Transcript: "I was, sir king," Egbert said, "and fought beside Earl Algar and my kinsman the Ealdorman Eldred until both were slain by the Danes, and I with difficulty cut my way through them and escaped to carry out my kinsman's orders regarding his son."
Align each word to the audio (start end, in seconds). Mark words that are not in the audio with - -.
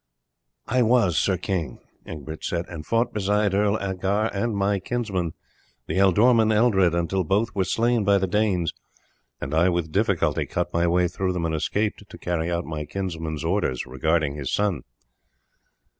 "I 0.65 0.81
was, 0.81 1.15
sir 1.15 1.37
king," 1.37 1.77
Egbert 2.07 2.43
said, 2.43 2.65
"and 2.67 2.83
fought 2.87 3.13
beside 3.13 3.53
Earl 3.53 3.77
Algar 3.77 4.31
and 4.33 4.57
my 4.57 4.79
kinsman 4.79 5.33
the 5.85 5.99
Ealdorman 5.99 6.51
Eldred 6.51 6.95
until 6.95 7.23
both 7.23 7.53
were 7.53 7.65
slain 7.65 8.03
by 8.03 8.17
the 8.17 8.25
Danes, 8.25 8.73
and 9.39 9.53
I 9.53 9.69
with 9.69 9.91
difficulty 9.91 10.47
cut 10.47 10.73
my 10.73 10.87
way 10.87 11.07
through 11.07 11.33
them 11.33 11.45
and 11.45 11.53
escaped 11.53 12.09
to 12.09 12.17
carry 12.17 12.49
out 12.49 12.65
my 12.65 12.83
kinsman's 12.83 13.43
orders 13.43 13.85
regarding 13.85 14.33
his 14.37 14.51
son." 14.51 14.81